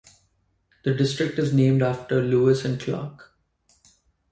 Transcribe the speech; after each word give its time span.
The 0.83 0.95
district 0.95 1.37
is 1.37 1.53
named 1.53 1.83
after 1.83 2.23
Lewis 2.23 2.65
and 2.65 2.79
Clark. 2.79 3.37